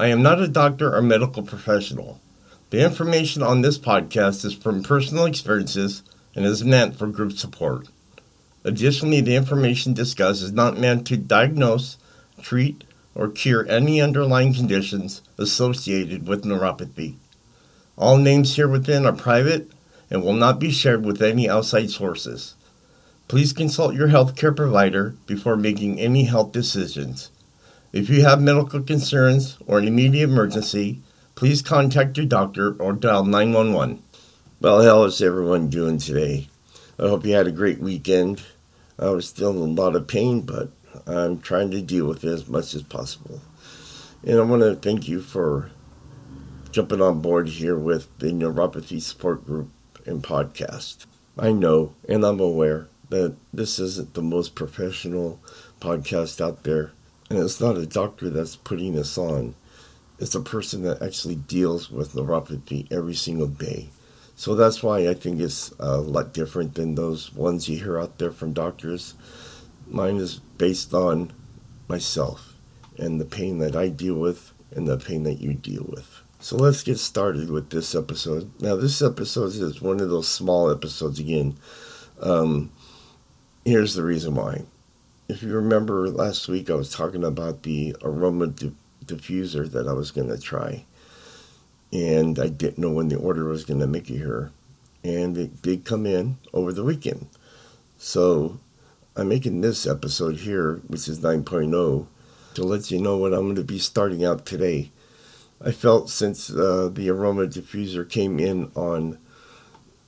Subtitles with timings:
[0.00, 2.20] I am not a doctor or medical professional.
[2.70, 6.04] The information on this podcast is from personal experiences
[6.36, 7.88] and is meant for group support.
[8.62, 11.96] Additionally, the information discussed is not meant to diagnose,
[12.40, 12.84] treat,
[13.16, 17.16] or cure any underlying conditions associated with neuropathy.
[17.96, 19.68] All names here within are private
[20.12, 22.54] and will not be shared with any outside sources.
[23.26, 27.32] Please consult your healthcare provider before making any health decisions.
[27.90, 31.00] If you have medical concerns or an immediate emergency,
[31.34, 34.02] please contact your doctor or dial 911.
[34.60, 36.48] Well, how is everyone doing today?
[36.98, 38.42] I hope you had a great weekend.
[38.98, 40.70] I was still in a lot of pain, but
[41.06, 43.40] I'm trying to deal with it as much as possible.
[44.22, 45.70] And I want to thank you for
[46.70, 49.70] jumping on board here with the Neuropathy Support Group
[50.04, 51.06] and podcast.
[51.38, 55.40] I know and I'm aware that this isn't the most professional
[55.80, 56.92] podcast out there
[57.30, 59.54] and it's not a doctor that's putting this on.
[60.18, 63.90] It's a person that actually deals with neuropathy every single day.
[64.34, 68.18] So that's why I think it's a lot different than those ones you hear out
[68.18, 69.14] there from doctors.
[69.86, 71.32] Mine is based on
[71.88, 72.54] myself
[72.96, 76.22] and the pain that I deal with and the pain that you deal with.
[76.40, 78.50] So let's get started with this episode.
[78.60, 81.56] Now, this episode is one of those small episodes again.
[82.20, 82.70] Um,
[83.64, 84.64] here's the reason why
[85.28, 88.72] if you remember last week, I was talking about the aroma di-
[89.04, 90.86] diffuser that I was going to try.
[91.92, 94.52] And I didn't know when the order was going to make it here.
[95.04, 97.28] And it did come in over the weekend.
[97.98, 98.58] So
[99.16, 102.06] I'm making this episode here, which is 9.0,
[102.54, 104.90] to let you know what I'm going to be starting out today.
[105.60, 109.18] I felt since uh, the aroma diffuser came in on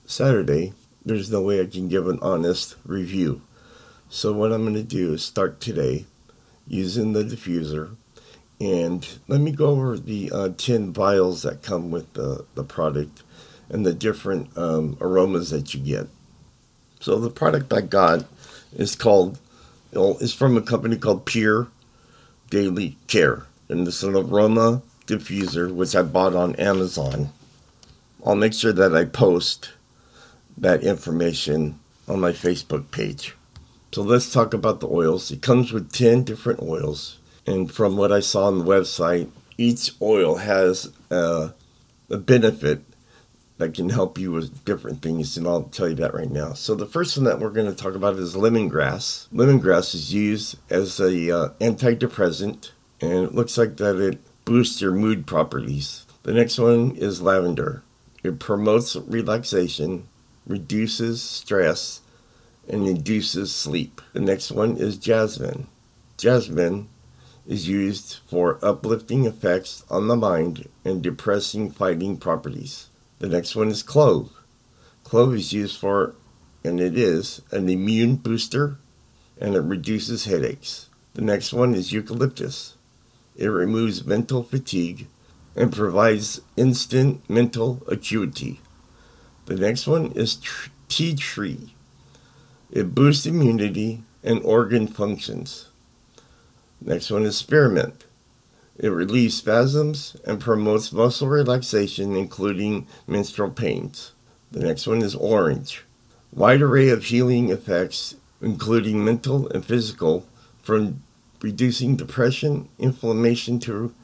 [0.06, 0.73] Saturday,
[1.05, 3.43] there's no way I can give an honest review.
[4.12, 6.04] So what I'm going to do is start today
[6.66, 7.94] using the diffuser
[8.60, 13.22] and let me go over the uh, 10 vials that come with the, the product
[13.69, 16.09] and the different um, aromas that you get.
[16.99, 18.25] So the product I got
[18.76, 19.38] is called,
[19.93, 21.69] is from a company called Pure
[22.50, 23.47] Daily Care.
[23.69, 27.28] And it's an aroma diffuser, which I bought on Amazon.
[28.26, 29.70] I'll make sure that I post
[30.59, 31.78] that information
[32.09, 33.37] on my Facebook page.
[33.93, 35.33] So let's talk about the oils.
[35.33, 37.19] It comes with 10 different oils.
[37.45, 41.53] And from what I saw on the website, each oil has a,
[42.09, 42.83] a benefit
[43.59, 46.55] that can help you with different things, and I'll tell you that right now.
[46.55, 49.29] So the first one that we're going to talk about is lemongrass.
[49.34, 54.93] Lemongrass is used as a uh, antidepressant, and it looks like that it boosts your
[54.93, 56.06] mood properties.
[56.23, 57.83] The next one is lavender.
[58.23, 60.09] It promotes relaxation,
[60.47, 62.00] reduces stress,
[62.70, 64.00] and induces sleep.
[64.12, 65.66] The next one is jasmine.
[66.16, 66.88] Jasmine
[67.47, 72.88] is used for uplifting effects on the mind and depressing fighting properties.
[73.19, 74.31] The next one is clove.
[75.04, 76.14] Clove is used for,
[76.62, 78.78] and it is, an immune booster
[79.41, 80.88] and it reduces headaches.
[81.14, 82.75] The next one is eucalyptus.
[83.37, 85.06] It removes mental fatigue
[85.56, 88.60] and provides instant mental acuity.
[89.47, 91.75] The next one is tr- tea tree.
[92.72, 95.66] It boosts immunity and organ functions.
[96.81, 98.04] Next one is spearmint.
[98.78, 104.12] It relieves spasms and promotes muscle relaxation, including menstrual pains.
[104.53, 105.84] The next one is orange.
[106.32, 110.26] Wide array of healing effects, including mental and physical,
[110.62, 111.02] from
[111.43, 113.94] reducing depression, inflammation to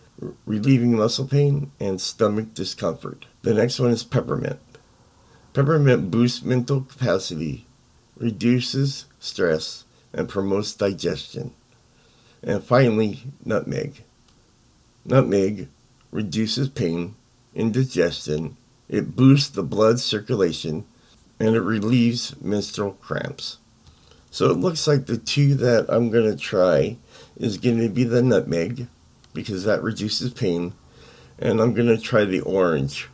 [0.44, 3.26] relieving muscle pain, and stomach discomfort.
[3.42, 4.58] The next one is peppermint.
[5.52, 7.65] Peppermint boosts mental capacity,
[8.16, 11.52] reduces stress, and promotes digestion.
[12.42, 14.02] And finally, nutmeg.
[15.04, 15.68] Nutmeg
[16.10, 17.14] reduces pain,
[17.54, 18.56] indigestion,
[18.88, 20.84] it boosts the blood circulation,
[21.38, 23.58] and it relieves menstrual cramps.
[24.30, 26.96] So it looks like the two that I'm going to try
[27.36, 28.86] is going to be the nutmeg
[29.34, 30.72] because that reduces pain,
[31.38, 33.08] and I'm going to try the orange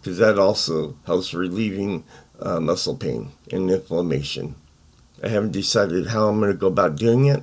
[0.00, 2.04] because that also helps relieving
[2.40, 4.54] uh, muscle pain and inflammation.
[5.22, 7.42] I haven't decided how I'm going to go about doing it,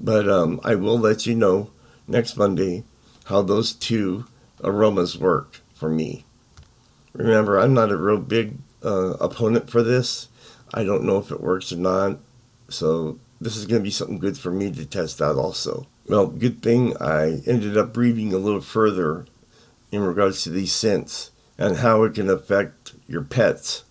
[0.00, 1.70] but um, I will let you know
[2.06, 2.84] next Monday
[3.24, 4.26] how those two
[4.62, 6.24] aromas work for me.
[7.12, 10.28] Remember, I'm not a real big uh, opponent for this.
[10.72, 12.18] I don't know if it works or not.
[12.68, 15.86] So this is going to be something good for me to test out also.
[16.06, 19.26] Well, good thing I ended up reading a little further
[19.90, 23.84] in regards to these scents and how it can affect your pets.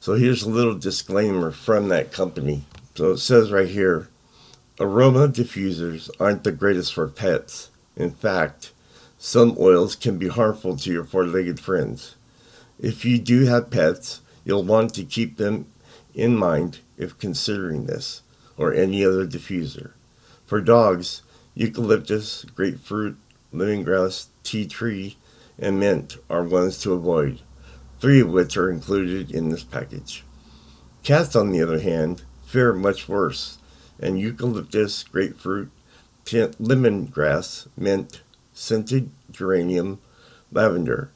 [0.00, 2.64] So here's a little disclaimer from that company.
[2.94, 4.08] So it says right here
[4.78, 7.70] aroma diffusers aren't the greatest for pets.
[7.96, 8.72] In fact,
[9.18, 12.14] some oils can be harmful to your four legged friends.
[12.78, 15.66] If you do have pets, you'll want to keep them
[16.14, 18.22] in mind if considering this
[18.56, 19.92] or any other diffuser.
[20.46, 21.22] For dogs,
[21.54, 23.16] eucalyptus, grapefruit,
[23.52, 25.16] lemongrass, tea tree,
[25.58, 27.40] and mint are ones to avoid,
[28.00, 30.24] three of which are included in this package.
[31.02, 33.58] Cats, on the other hand, fare much worse,
[34.00, 35.70] and eucalyptus, grapefruit,
[36.24, 38.22] lemongrass, mint,
[38.52, 40.00] scented geranium,
[40.50, 41.10] lavender,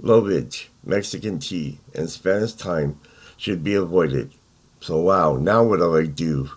[0.00, 2.98] lovage, Mexican tea, and Spanish thyme
[3.36, 4.32] should be avoided.
[4.80, 6.50] So, wow, now what do I do?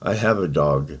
[0.00, 0.98] I have a dog,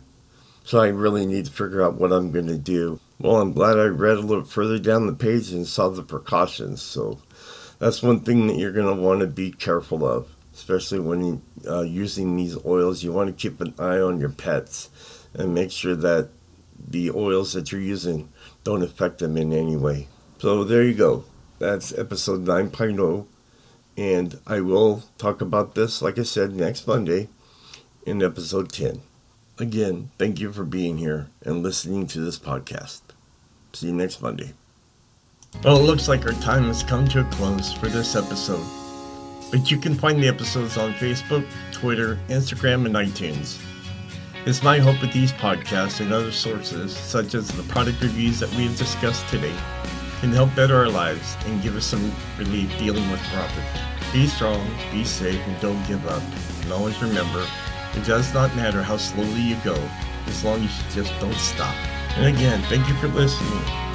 [0.64, 3.00] so I really need to figure out what I'm going to do.
[3.18, 6.82] Well, I'm glad I read a little further down the page and saw the precautions.
[6.82, 7.18] So
[7.78, 11.42] that's one thing that you're going to want to be careful of, especially when you,
[11.68, 13.02] uh, using these oils.
[13.02, 14.90] You want to keep an eye on your pets
[15.34, 16.28] and make sure that
[16.88, 18.28] the oils that you're using
[18.62, 20.08] don't affect them in any way.
[20.38, 21.24] So there you go.
[21.58, 23.26] That's episode 9.0.
[23.96, 27.28] And I will talk about this, like I said, next Monday
[28.04, 29.02] in episode 10.
[29.58, 33.02] Again, thank you for being here and listening to this podcast.
[33.72, 34.54] See you next Monday.
[35.62, 38.66] Well, it looks like our time has come to a close for this episode.
[39.50, 43.62] But you can find the episodes on Facebook, Twitter, Instagram, and iTunes.
[44.44, 48.50] It's my hope that these podcasts and other sources, such as the product reviews that
[48.56, 49.54] we have discussed today,
[50.20, 53.62] can help better our lives and give us some relief dealing with poverty.
[54.12, 56.22] Be strong, be safe, and don't give up.
[56.62, 57.46] And always remember,
[57.94, 59.76] it does not matter how slowly you go,
[60.26, 61.74] as long as you just don't stop.
[62.16, 63.52] And again, thank you for listening,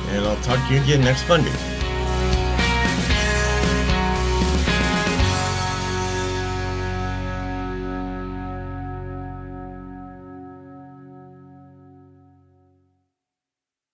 [0.09, 1.78] and I'll talk to you again next Monday.